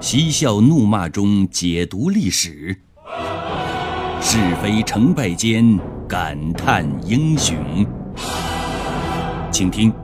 [0.00, 2.74] 嬉笑怒骂中解读历史，
[4.22, 7.54] 是非成败间感叹英雄。
[9.52, 9.92] 请听《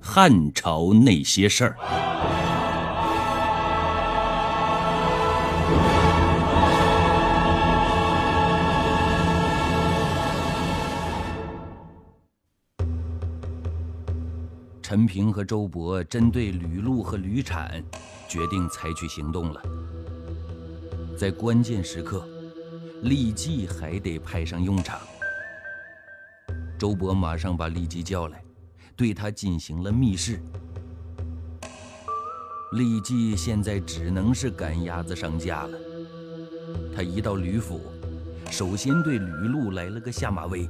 [0.00, 1.76] 汉朝那些事儿》。
[14.92, 17.82] 陈平和周勃针对吕禄和吕产，
[18.28, 19.62] 决定采取行动了。
[21.16, 22.28] 在关键时刻，
[23.02, 25.00] 郦季还得派上用场。
[26.78, 28.44] 周勃马上把郦季叫来，
[28.94, 30.38] 对他进行了密试。
[32.74, 35.78] 郦季现在只能是赶鸭子上架了。
[36.94, 37.80] 他一到吕府，
[38.50, 40.68] 首先对吕禄来了个下马威。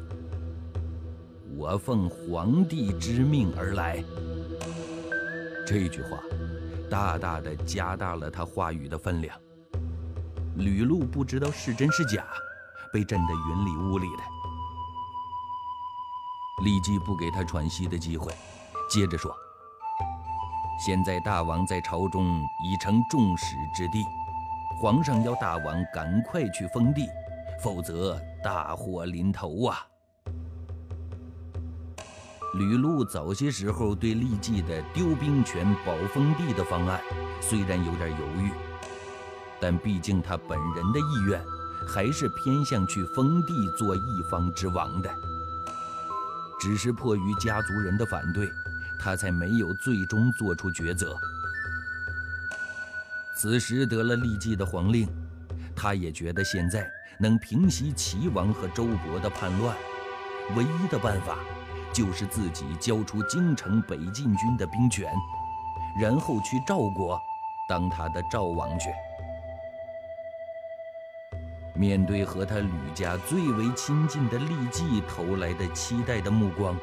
[1.56, 4.02] 我奉皇帝之命而来。
[5.66, 6.18] 这句话，
[6.90, 9.38] 大大的加大了他话语的分量。
[10.56, 12.24] 吕禄不知道是真是假，
[12.92, 14.22] 被震得云里雾里的。
[16.62, 18.32] 郦季不给他喘息的机会，
[18.88, 19.34] 接着说
[20.84, 24.04] ：“现在大王在朝中已成众矢之的，
[24.80, 27.08] 皇上要大王赶快去封地，
[27.62, 29.86] 否则大祸临头啊！”
[32.54, 37.00] 吕禄早些时候对郦季的丢兵权保封地的方案
[37.40, 38.50] 虽然有点犹豫，
[39.58, 41.42] 但毕竟他本人的意愿
[41.88, 45.10] 还是偏向去封地做一方之王的。
[46.60, 48.48] 只是迫于家族人的反对，
[49.00, 51.16] 他才没有最终做出抉择。
[53.34, 55.08] 此时得了郦季的皇令，
[55.74, 56.86] 他也觉得现在
[57.18, 59.74] 能平息齐王和周勃的叛乱，
[60.54, 61.38] 唯一的办法。
[61.92, 65.12] 就是自己交出京城北进军的兵权，
[66.00, 67.20] 然后去赵国
[67.68, 68.88] 当他的赵王去。
[71.74, 76.76] 面对和他吕家最为亲近的利季投来的期待的目光，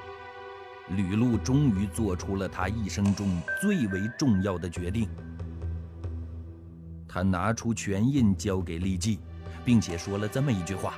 [0.90, 5.08] 吕禄终于做出了他一生中最为重要的决定。
[7.08, 9.20] 他拿出权印交给利季，
[9.66, 10.94] 并且说了这么一句话：“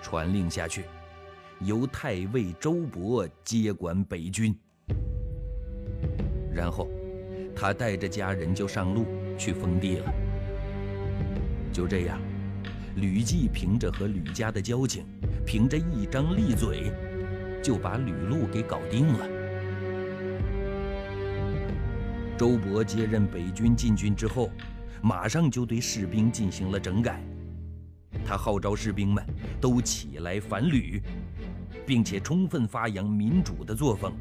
[0.00, 0.84] 传令下去。”
[1.60, 4.54] 由太尉周勃接管北军，
[6.52, 6.88] 然后
[7.54, 9.06] 他带着家人就上路
[9.38, 10.12] 去封地了。
[11.72, 12.20] 就这样，
[12.96, 15.06] 吕季凭着和吕家的交情，
[15.46, 16.92] 凭着一张利嘴，
[17.62, 19.26] 就把吕禄给搞定了。
[22.36, 24.50] 周勃接任北军禁军之后，
[25.00, 27.22] 马上就对士兵进行了整改，
[28.24, 29.24] 他号召士兵们
[29.60, 31.00] 都起来反吕。
[31.86, 34.12] 并且充分发扬民主的作风，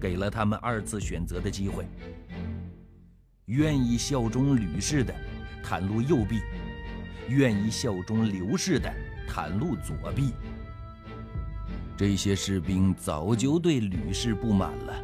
[0.00, 1.84] 给了他们二次选择的机会。
[3.46, 5.14] 愿意效忠吕氏的，
[5.62, 6.38] 袒露右臂；
[7.28, 8.92] 愿意效忠刘氏的，
[9.28, 10.32] 袒露左臂。
[11.96, 14.94] 这些士兵早就对吕氏不满了，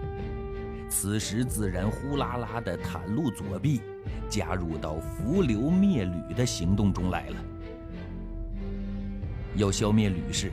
[0.88, 3.80] 此时自然呼啦啦的袒露左臂，
[4.28, 7.36] 加入到扶刘灭吕的行动中来了。
[9.56, 10.50] 要消灭吕氏。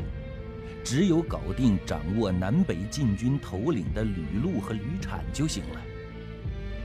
[0.89, 5.79] 只有搞定掌握南北禁军头领的吕禄和吕产就行了。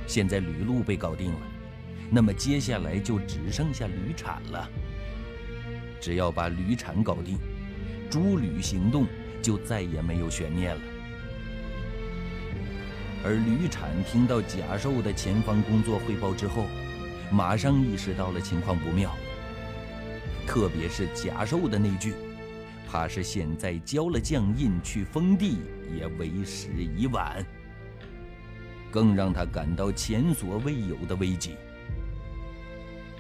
[0.07, 1.41] 现在吕禄被搞定了，
[2.11, 4.69] 那么接下来就只剩下吕产了。
[6.03, 7.39] 只要把吕产搞定，
[8.11, 9.07] 诛吕行动
[9.41, 10.83] 就再也没有悬念了。
[13.25, 16.67] 而吕产听到贾寿的前方工作汇报之后，
[17.33, 19.17] 马上意识到了情况不妙，
[20.47, 22.13] 特别是贾寿的那句。
[22.87, 25.59] 怕是现在交了将印去封地
[25.97, 27.45] 也为时已晚。
[28.91, 31.57] 更让他感到前所未有的危机。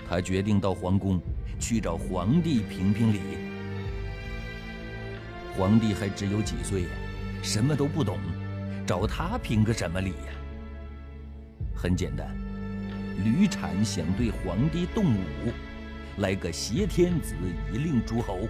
[0.08, 1.20] 他决定到皇宫
[1.58, 3.18] 去找皇帝评评理。
[5.56, 6.88] 皇帝还只有几岁呀，
[7.42, 8.18] 什么都不懂，
[8.86, 10.32] 找他评个什么理呀？
[11.74, 12.28] 很简单，
[13.24, 15.52] 吕产想对皇帝动武，
[16.18, 17.34] 来个挟天子
[17.72, 18.46] 以令诸侯。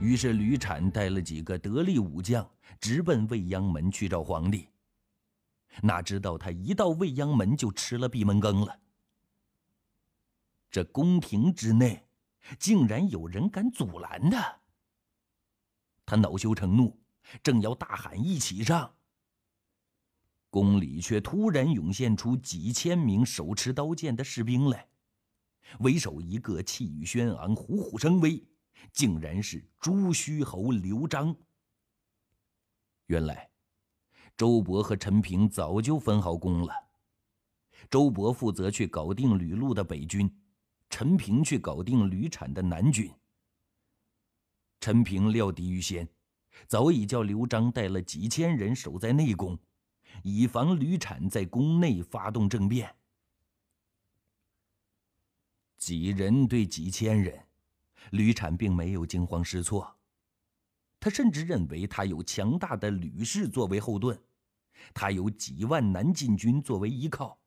[0.00, 2.48] 于是吕产带了几个得力武将，
[2.80, 4.66] 直奔未央门去找皇帝。
[5.82, 8.80] 哪知道他一到未央门就吃了闭门羹了。
[10.70, 12.08] 这宫廷之内，
[12.58, 14.60] 竟然有人敢阻拦他！
[16.06, 16.98] 他恼羞成怒，
[17.42, 18.92] 正要大喊一起上，
[20.48, 24.88] 宫里却突然涌现出几千名手持刀剑的士兵来，
[25.80, 28.42] 为首一个气宇轩昂，虎虎生威。
[28.92, 31.34] 竟然是朱虚侯刘璋。
[33.06, 33.50] 原来，
[34.36, 36.72] 周勃和陈平早就分好工了。
[37.90, 40.30] 周勃负责去搞定吕禄的北军，
[40.88, 43.12] 陈平去搞定吕产的南军。
[44.78, 46.08] 陈平料敌于先，
[46.66, 49.58] 早已叫刘璋带了几千人守在内宫，
[50.22, 52.94] 以防吕产在宫内发动政变。
[55.76, 57.44] 几人对几千人，
[58.10, 59.96] 吕产并没有惊慌失措。
[60.98, 64.20] 他甚至认为他有强大的吕氏作为后盾，
[64.92, 67.38] 他有几万南进军作为依靠，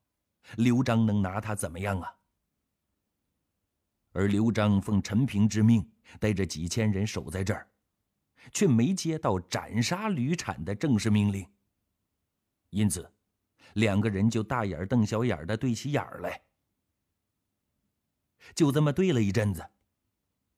[0.58, 2.16] 刘璋能拿他怎么样啊？
[4.12, 5.88] 而刘璋奉陈平之命，
[6.20, 7.68] 带着几千人守在这儿，
[8.52, 11.48] 却没接到斩杀吕产的正式命令。
[12.70, 13.12] 因此，
[13.74, 16.42] 两个人就大眼瞪小眼的对起眼来。
[18.54, 19.68] 就这么对了一阵子，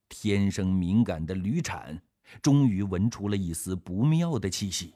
[0.09, 2.01] 天生敏感的吕产
[2.41, 4.95] 终于闻出了一丝不妙的气息。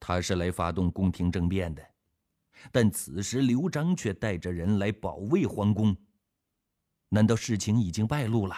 [0.00, 1.94] 他是来发动宫廷政变的，
[2.70, 5.96] 但此时刘璋却带着人来保卫皇宫。
[7.08, 8.54] 难道事情已经败露了？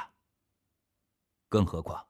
[1.49, 2.05] 更何况，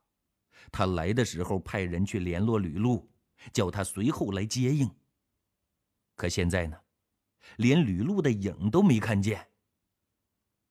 [0.72, 3.10] 他来的时候派人去联络吕禄，
[3.52, 4.90] 叫他随后来接应。
[6.14, 6.78] 可现在呢，
[7.56, 9.46] 连吕禄的影都没看见。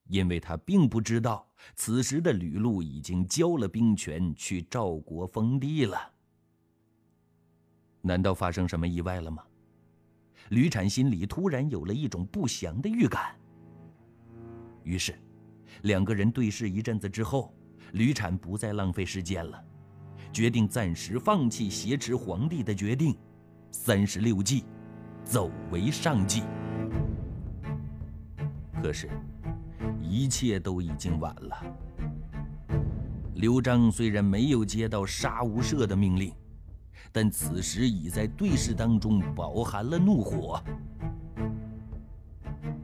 [0.08, 5.98] 因为他并不知道，此时的吕禄已经交了兵权去赵国封地了。
[8.02, 9.42] 难道发生什么意外了吗？
[10.50, 13.34] 吕产心里突然有了一种不祥的预感。
[14.84, 15.18] 于是，
[15.82, 17.52] 两个人对视一阵子之后，
[17.94, 19.64] 吕产不再浪费时间了，
[20.32, 23.16] 决定暂时放弃挟持皇帝的决定，
[23.72, 24.64] 三十六计，
[25.24, 26.44] 走为上计。
[28.80, 29.10] 可是。
[30.08, 31.56] 一切都已经晚了。
[33.34, 36.32] 刘璋虽然没有接到杀无赦的命令，
[37.12, 40.62] 但此时已在对视当中饱含了怒火。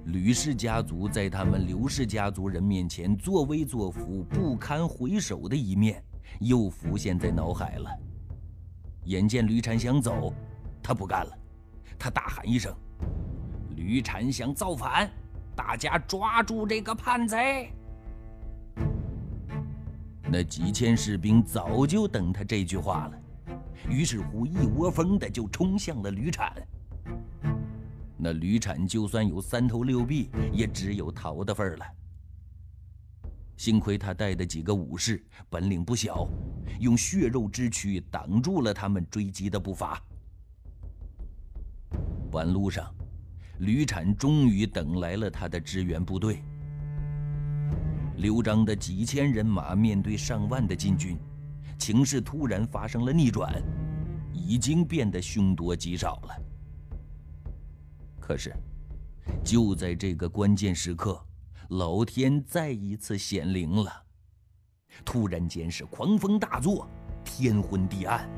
[0.07, 6.05] 吕氏家族在他们刘氏家族人面前作威作福、不堪回首的一面，
[6.39, 7.91] 又浮现在脑海了。
[9.05, 10.35] 眼见吕产想走，
[10.83, 11.33] 他不干了，
[11.99, 12.75] 他大喊一声
[13.75, 15.11] ：“吕产想造反！”
[15.55, 17.71] 大家抓住这个叛贼！
[20.31, 23.21] 那几千士兵早就等他这句话了，
[23.89, 26.55] 于是乎一窝蜂的就冲向了吕产。
[28.17, 31.85] 那吕产就算有三头六臂，也只有逃的份了。
[33.57, 36.27] 幸亏他带的几个武士本领不小，
[36.81, 40.03] 用血肉之躯挡住了他们追击的步伐。
[42.31, 42.93] 半路上。
[43.59, 46.43] 吕产终于等来了他的支援部队。
[48.17, 51.19] 刘璋的几千人马面对上万的禁军，
[51.79, 53.63] 情势突然发生了逆转，
[54.33, 56.43] 已经变得凶多吉少了。
[58.21, 58.55] 可是，
[59.45, 61.21] 就在这个关键时刻，
[61.71, 63.91] 老天再一次显灵了。
[65.05, 66.87] 突然间是狂风大作，
[67.25, 68.29] 天昏地暗。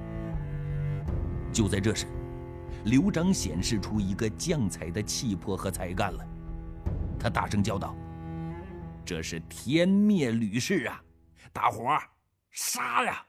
[1.53, 2.07] 就在这时。
[2.85, 6.27] 刘璋显示出一个将才的气魄和才干了，
[7.19, 7.95] 他大声叫道
[9.07, 11.03] ：“这是天灭吕氏啊！
[11.53, 12.03] 大伙儿
[12.51, 13.25] 杀呀！”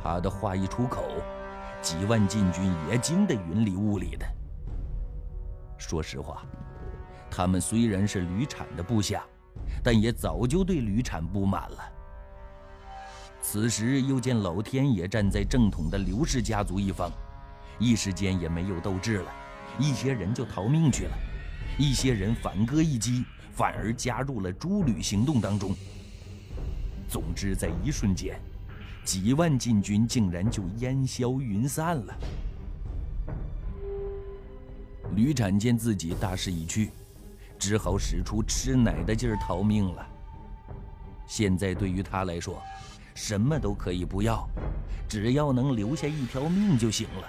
[0.00, 1.04] 他的话一出口，
[1.82, 4.24] 几万禁军也惊得云里雾里的。
[5.76, 6.42] 说实话，
[7.28, 9.24] 他们虽然是吕产的部下，
[9.82, 11.78] 但也早就对吕产不满了。
[13.42, 17.10] 此时又见老天爷站在正统的刘氏家族一方。
[17.80, 19.32] 一时间也没有斗志了，
[19.78, 21.18] 一些人就逃命去了，
[21.78, 25.74] 一些人反戈一击，反而加入了诸吕行动当中。
[27.08, 28.38] 总之，在一瞬间，
[29.02, 32.14] 几万禁军竟然就烟消云散了。
[35.16, 36.90] 吕产见自己大势已去，
[37.58, 40.06] 只好使出吃奶的劲儿逃命了。
[41.26, 42.62] 现在对于他来说，
[43.14, 44.46] 什么都可以不要，
[45.08, 47.28] 只要能留下一条命就行了。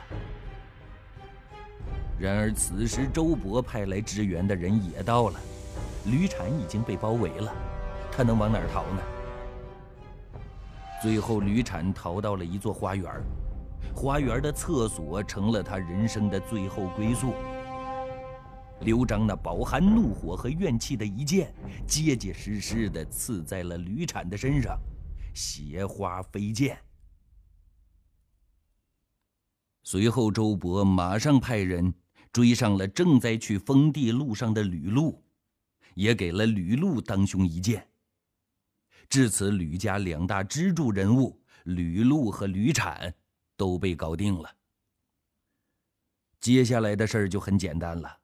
[2.22, 5.40] 然而此时，周勃派来支援的人也到了，
[6.06, 7.52] 吕产已经被包围了，
[8.12, 9.02] 他能往哪儿逃呢？
[11.02, 13.12] 最后，吕产逃到了一座花园，
[13.96, 17.34] 花园的厕所成了他人生的最后归宿。
[18.82, 21.52] 刘璋那饱含怒火和怨气的一剑，
[21.88, 24.80] 结结实实地刺在了吕产的身上，
[25.34, 26.78] 血花飞溅。
[29.82, 31.92] 随后，周勃马上派人。
[32.32, 35.24] 追上了正在去封地路上的吕禄，
[35.96, 37.88] 也给了吕禄当兄一剑。
[39.10, 43.14] 至此，吕家两大支柱人物吕禄和吕产
[43.58, 44.50] 都被搞定了。
[46.40, 48.18] 接下来的事儿就很简单了，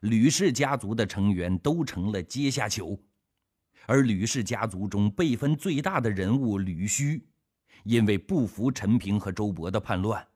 [0.00, 3.00] 吕氏家族的成员都成了阶下囚，
[3.86, 7.24] 而吕氏家族中辈分最大的人物吕须，
[7.84, 10.26] 因为不服陈平和周勃的叛乱，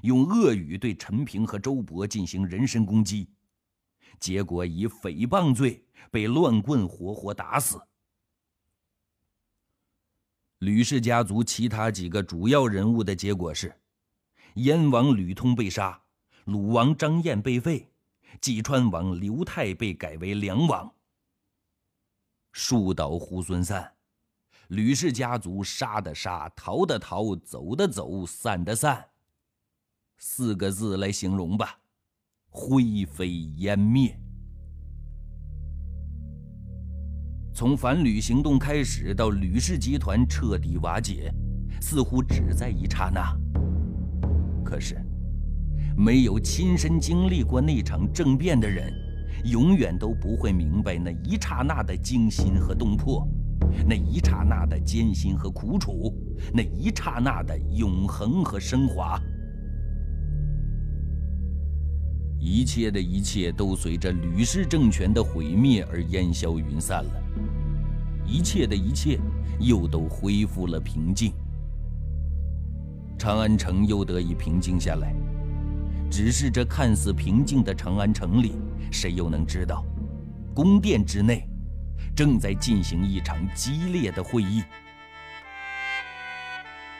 [0.00, 3.28] 用恶语对陈平和周勃进行人身攻击，
[4.18, 7.80] 结果以诽谤罪被乱棍活活打死。
[10.58, 13.74] 吕氏家族其他几个主要人物的结果是：
[14.54, 16.00] 燕王吕通被杀。
[16.46, 17.88] 鲁王张燕被废，
[18.40, 20.92] 济川王刘泰被改为梁王。
[22.50, 23.94] 树倒猢狲散，
[24.66, 29.11] 吕氏家族杀的杀，逃的逃，走的走，散的散。
[30.24, 31.80] 四个字来形容吧：
[32.48, 34.16] 灰飞烟灭。
[37.52, 41.34] 从反吕行动开始到吕氏集团彻底瓦解，
[41.80, 43.36] 似乎只在一刹那。
[44.64, 44.96] 可是。
[45.96, 48.94] 没有亲身经历过那场政变的人，
[49.44, 53.26] 永远都不会明白那一刹那的惊心和动魄，
[53.84, 56.16] 那一刹那的艰辛和苦楚，
[56.54, 59.20] 那一刹那的永恒和升华。
[62.44, 67.22] 一切的一切都随着吕氏政权的毁灭而烟消云散了，
[68.26, 69.16] 一切的一切
[69.60, 71.32] 又都恢复了平静，
[73.16, 75.14] 长安城又得以平静下来。
[76.10, 78.56] 只是这看似平静的长安城里，
[78.90, 79.84] 谁又能知道，
[80.52, 81.48] 宫殿之内
[82.12, 84.64] 正在进行一场激烈的会议。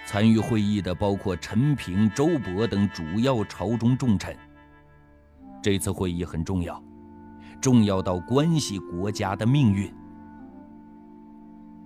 [0.06, 4.36] 参与会议的包括陈平、周勃等主要朝中重臣。
[5.62, 6.82] 这次会议很重要，
[7.60, 9.94] 重要到关系国家的命运，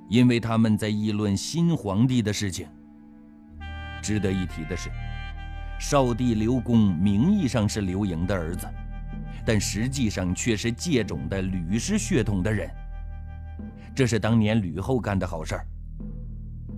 [0.08, 2.66] 因为他们在议论新皇帝的事情。
[4.02, 4.90] 值得一提的是。
[5.78, 8.66] 少帝刘公名义上是刘盈的儿子，
[9.44, 12.70] 但实际上却是借种的吕氏血统的人。
[13.94, 15.66] 这是当年吕后干的好事儿，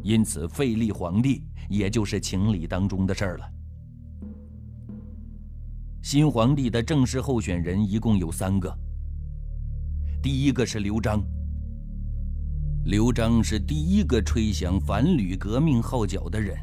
[0.03, 3.49] 因此废立皇帝也就是情理当中的事儿了。
[6.01, 8.73] 新皇帝的正式候选人一共有三个。
[10.23, 11.23] 第一个是刘璋。
[12.85, 16.57] 刘璋是第一个吹响反吕革命号角的人。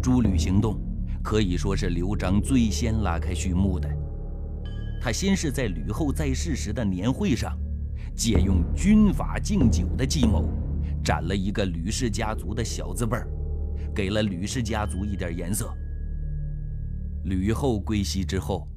[0.00, 0.80] 诸吕行动
[1.22, 3.88] 可以说是刘璋最先拉开序幕的。
[5.00, 7.58] 他先是在吕后在世时的年会上，
[8.14, 10.48] 借用军法敬酒的计谋，
[11.04, 13.28] 斩了一个吕氏家族的小字辈儿，
[13.94, 15.68] 给了吕氏家族一点颜色。
[17.26, 18.68] 吕后归西之后，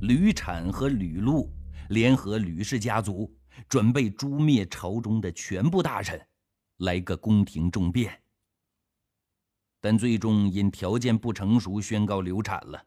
[0.00, 1.48] 吕产和吕禄
[1.90, 3.32] 联合吕氏家族，
[3.68, 6.20] 准备诛灭朝中的全部大臣，
[6.78, 8.20] 来个宫廷政变。
[9.80, 12.84] 但最终因条件不成熟，宣告流产了。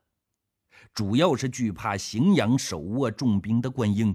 [0.93, 4.13] 主要是惧怕荥阳手握重兵的灌婴。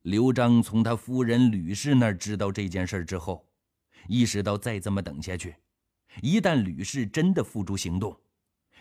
[0.00, 3.46] 刘璋从他夫人吕氏那儿知道这件事之后，
[4.08, 5.54] 意识到再这么等下去，
[6.22, 8.18] 一旦吕氏真的付诸行动，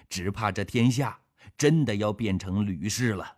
[0.10, 1.20] 只怕这天下
[1.58, 3.38] 真的要变成吕氏了。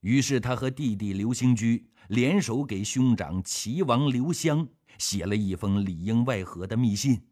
[0.00, 4.68] 于是他和弟弟刘兴居联手给兄长齐王刘襄。
[4.96, 7.22] 写了一封里应外合的密信，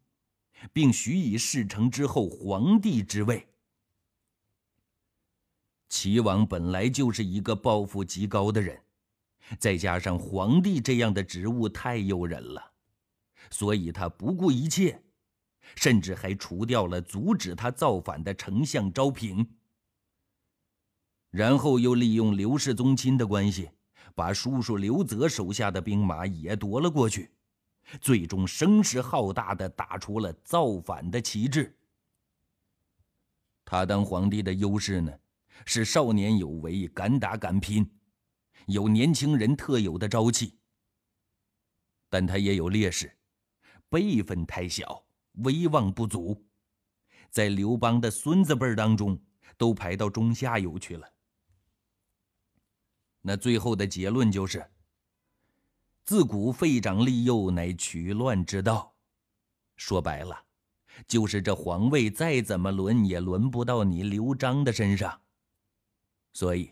[0.72, 3.48] 并许以事成之后皇帝之位。
[5.88, 8.80] 齐王本来就是一个抱负极高的人，
[9.58, 12.70] 再加上皇帝这样的职务太诱人了，
[13.50, 15.02] 所以他不顾一切，
[15.74, 19.46] 甚至还除掉了阻止他造反的丞相昭平。
[21.30, 23.68] 然后又利用刘氏宗亲的关系，
[24.14, 27.30] 把叔叔刘泽手下的兵马也夺了过去。
[28.00, 31.72] 最终声势浩大的打出了造反的旗帜。
[33.64, 35.12] 他当皇帝的优势呢，
[35.64, 37.88] 是少年有为、敢打敢拼，
[38.66, 40.58] 有年轻人特有的朝气。
[42.10, 43.16] 但他也有劣势，
[43.88, 45.05] 辈分太小，
[45.36, 46.44] 威望不足，
[47.30, 49.18] 在刘邦的孙子辈当中
[49.56, 51.08] 都排到中下游去了。
[53.22, 54.64] 那最后的结论就是。
[56.04, 58.94] 自古废长立幼，乃取乱之道。
[59.74, 60.44] 说白了，
[61.08, 65.20] 就是这皇位再怎么轮，也轮不到你刘璋的身上。
[66.32, 66.70] 所以，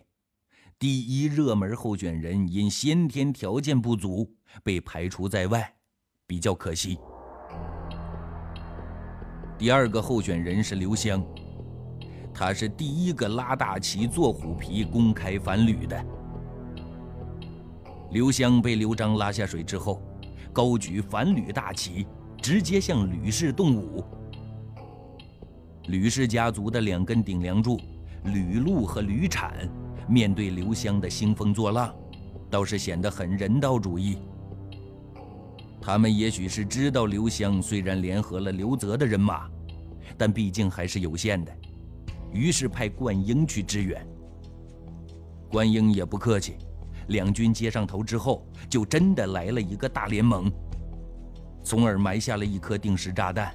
[0.79, 5.77] 第一热门候选人因先天条件不足被排除在外，
[6.29, 6.97] 比较可惜。
[9.57, 11.25] 第二个候选人是刘襄，
[12.35, 16.05] 他是第一个拉大旗、做虎皮、公开反吕的。
[18.11, 20.03] 刘襄被刘璋拉下水之后，
[20.53, 22.05] 高举反吕大旗，
[22.43, 24.05] 直接向吕氏动武。
[25.87, 27.79] 吕氏家族的两根顶梁柱
[28.25, 29.69] 吕禄和吕产，
[30.09, 31.95] 面对刘襄的兴风作浪，
[32.51, 34.19] 倒是显得很人道主义。
[35.85, 39.47] 他们也许是知道刘湘虽然联合了刘泽的人马，
[40.17, 41.55] 但毕竟还是有限的，
[42.33, 44.03] 于是派冠英去支援。
[45.51, 46.55] 冠英也不客气，
[47.09, 50.51] 两军接上头之后，就真的来了一个大联盟，
[51.63, 53.55] 从而埋下了一颗定时炸弹。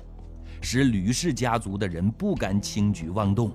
[0.61, 3.51] 使吕氏家族的人不敢轻举妄动。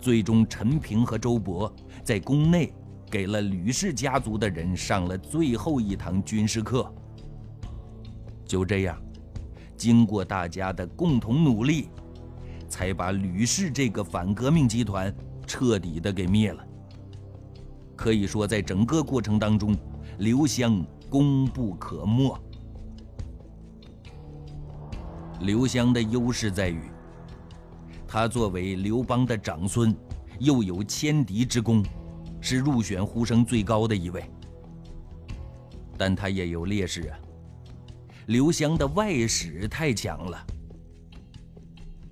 [0.00, 1.68] 最终，陈平和周勃
[2.04, 2.72] 在宫内
[3.10, 6.94] 给了吕氏家族的人上了最后一堂军事课。
[8.48, 8.98] 就这样，
[9.76, 11.90] 经过大家的共同努力，
[12.66, 15.14] 才把吕氏这个反革命集团
[15.46, 16.64] 彻底的给灭了。
[17.94, 19.76] 可以说，在整个过程当中，
[20.18, 22.34] 刘襄功不可没。
[25.40, 26.80] 刘湘的优势在于，
[28.06, 29.94] 他作为刘邦的长孙，
[30.40, 31.84] 又有千敌之功，
[32.40, 34.24] 是入选呼声最高的一位。
[35.98, 37.18] 但他也有劣势啊，
[38.28, 40.46] 刘襄的外史太强了。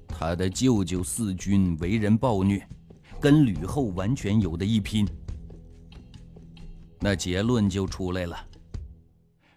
[0.09, 2.67] 他的舅舅四军为人暴虐，
[3.21, 5.07] 跟吕后完全有的一拼。
[7.01, 8.35] 那结论就出来了，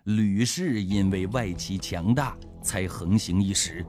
[0.03, 2.35] 吕氏因为外戚强大。
[2.61, 3.85] 才横行一时。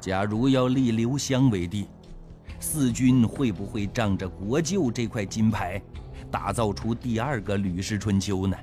[0.00, 1.88] 假如要立刘襄为帝，
[2.60, 5.82] 四军会不会仗着国舅这块金牌，
[6.30, 8.56] 打造出第二个吕氏春秋呢？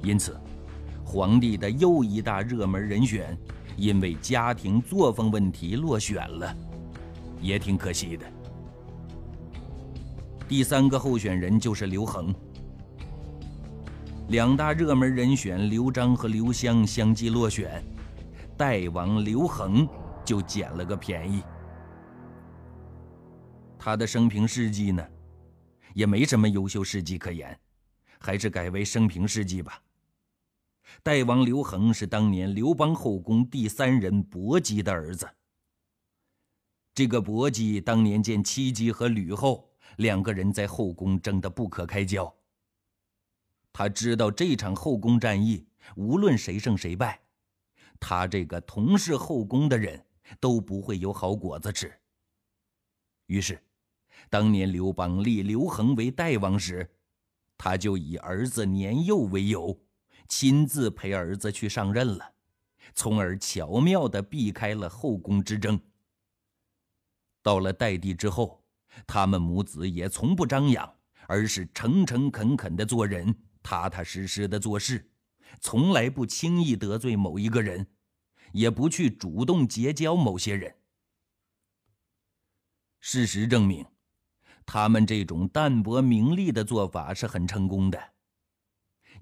[0.00, 0.40] 因此，
[1.12, 3.36] 皇帝的又一大热门人选，
[3.76, 6.56] 因为家庭作风问题落选了，
[7.38, 8.24] 也挺可惜的。
[10.48, 12.34] 第三个候选人就是刘恒。
[14.28, 17.84] 两大热门人选刘璋和刘襄相继落选，
[18.56, 19.86] 代王刘恒
[20.24, 21.42] 就捡了个便宜。
[23.78, 25.06] 他的生平事迹呢，
[25.92, 27.54] 也没什么优秀事迹可言，
[28.18, 29.78] 还是改为生平事迹吧。
[31.02, 35.28] 代王刘恒是当年刘邦后宫第三人薄姬的儿子。
[36.94, 42.32] 这个薄姬当年见戚姬和吕后两个人在后宫争得不可开交。
[43.72, 45.66] 他知道这场后宫战役，
[45.96, 47.18] 无论谁胜谁败，
[47.98, 50.04] 他这个同是后宫的人
[50.38, 51.90] 都不会有好果子吃。
[53.26, 53.58] 于是，
[54.28, 56.86] 当年刘邦立刘恒为代王时，
[57.56, 59.74] 他就以儿子年幼为由，
[60.34, 62.32] 亲自陪儿子去上任了，
[62.94, 65.78] 从而巧妙地避开了后宫之争。
[67.42, 68.64] 到了代帝之后，
[69.06, 70.90] 他们母子也从不张扬，
[71.28, 73.42] 而是诚诚恳恳地做人。
[73.62, 75.06] 踏踏实实的做事，
[75.60, 77.86] 从来不轻易得罪某一个人，
[78.52, 80.74] 也不去主动结交某些人。
[83.00, 83.84] 事实证明，
[84.64, 88.11] 他们这种淡泊名利的做法是很成功的，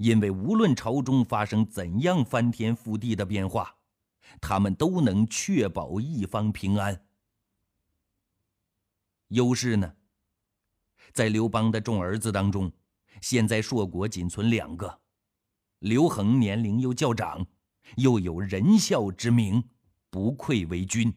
[0.00, 3.76] 因为无论朝中发生怎样翻天覆地的变化，
[4.40, 7.04] 他们都能确保一方平安。
[9.28, 9.94] 优势呢，
[11.12, 12.72] 在刘邦的众儿子当中。
[13.20, 15.00] 现在硕果仅存两个，
[15.80, 17.46] 刘恒年龄又较长，
[17.96, 19.62] 又有仁孝之名，
[20.08, 21.12] 不愧为君。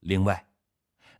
[0.00, 0.46] 另外，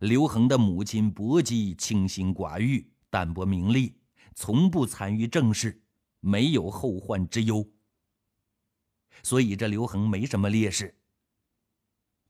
[0.01, 3.95] 刘恒的母亲薄姬清心寡欲，淡泊名利，
[4.35, 5.81] 从不参与政事，
[6.19, 7.67] 没有后患之忧。
[9.23, 10.95] 所以这刘恒没什么劣势。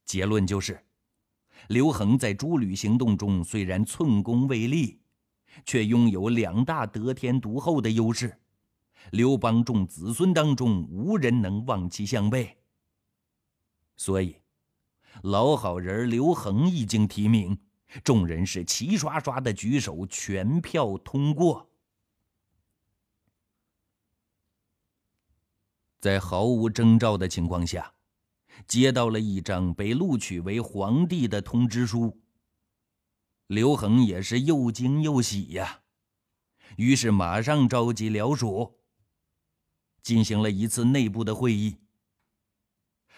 [0.05, 0.85] 结论就是，
[1.67, 4.99] 刘恒在诸吕行动中虽然寸功未立。
[5.65, 8.39] 却拥有两大得天独厚的优势，
[9.11, 12.55] 刘邦众子孙当中无人能望其项背。
[13.95, 14.35] 所以，
[15.23, 17.57] 老好人刘恒一经提名，
[18.03, 21.66] 众人是齐刷刷的举手，全票通过。
[25.99, 27.93] 在毫无征兆的情况下，
[28.67, 32.21] 接到了一张被录取为皇帝的通知书。
[33.47, 35.81] 刘恒也是又惊又喜呀，
[36.75, 38.79] 于是马上召集僚属，
[40.03, 41.77] 进行了一次内部的会议。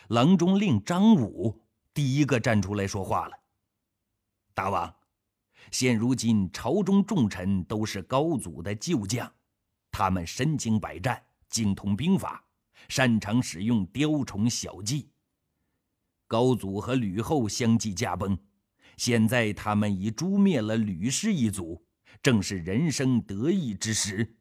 [0.09, 1.61] 郎中令张武
[1.93, 3.37] 第一个站出来说话了
[4.55, 4.95] ：“大王，
[5.71, 9.31] 现如今朝中重臣都是高祖的旧将，
[9.91, 12.43] 他们身经百战，精通兵法，
[12.87, 15.09] 擅长使用雕虫小技。
[16.27, 18.37] 高祖和吕后相继驾崩。”
[18.97, 21.81] 现在他们已诛灭了吕氏一族，
[22.21, 24.35] 正是人生得意之时。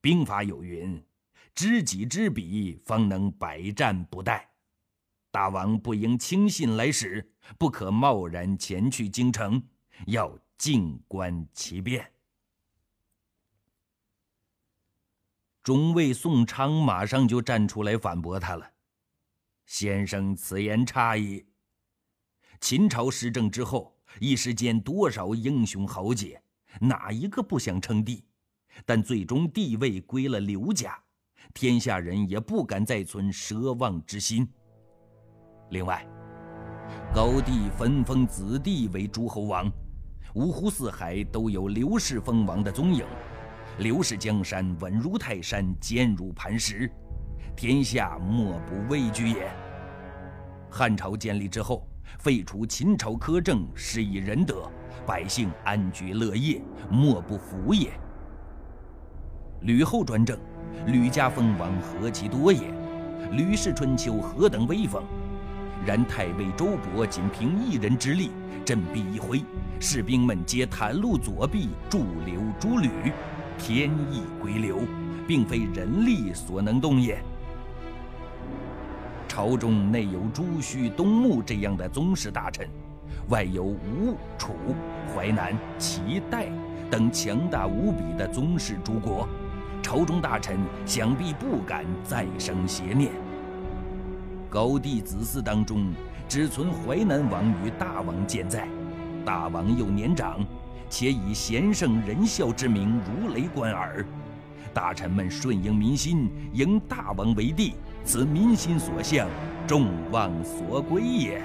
[0.00, 1.04] 兵法有云
[1.54, 4.42] ：“知己知彼，方能百战不殆。”
[5.30, 9.62] 大王不应轻信来使，不可贸然前去京城，
[10.06, 12.10] 要静观其变。
[15.62, 18.66] 中尉宋昌马上就站出来反驳他了
[19.66, 21.44] ：“先生此言差矣。
[22.60, 26.42] 秦朝失政之后，一时间多少英雄豪杰，
[26.80, 28.24] 哪一个不想称帝？
[28.86, 30.98] 但最终帝位归了刘家，
[31.52, 34.48] 天下人也不敢再存奢望之心。
[35.68, 36.06] 另外，
[37.14, 39.70] 高帝分封子弟为诸侯王，
[40.34, 43.04] 五湖四海都有刘氏封王的踪影。”
[43.80, 46.90] 刘氏江山稳如泰山，坚如磐石，
[47.56, 49.50] 天下莫不畏惧也。
[50.68, 51.88] 汉朝建立之后，
[52.18, 54.70] 废除秦朝苛政，施以仁德，
[55.06, 57.90] 百姓安居乐业，莫不服也。
[59.62, 60.38] 吕后专政，
[60.86, 62.60] 吕家封王何其多也！
[63.32, 65.02] 吕氏春秋何等威风！
[65.86, 68.30] 然太尉周勃仅凭一人之力，
[68.62, 69.42] 振臂一挥，
[69.80, 72.90] 士兵们皆袒露左臂，驻留诸吕。
[73.60, 74.78] 天意归流，
[75.28, 77.22] 并非人力所能动也。
[79.28, 82.66] 朝中内有朱旭、东牧这样的宗室大臣，
[83.28, 84.54] 外有吴、楚、
[85.14, 86.48] 淮南、齐、代
[86.90, 89.28] 等强大无比的宗室诸国，
[89.82, 93.12] 朝中大臣想必不敢再生邪念。
[94.48, 95.92] 高帝子嗣当中，
[96.26, 98.66] 只存淮南王与大王健在，
[99.22, 100.44] 大王又年长。
[100.90, 104.04] 且以贤圣仁孝之名如雷贯耳，
[104.74, 107.74] 大臣们顺应民心，迎大王为帝，
[108.04, 109.28] 此民心所向，
[109.68, 111.40] 众望所归也。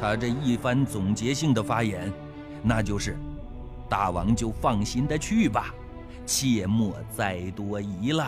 [0.00, 2.12] 他这一番总结性的发言，
[2.60, 3.16] 那就是：
[3.88, 5.72] 大王就放心的去吧，
[6.26, 8.24] 切莫再多疑了。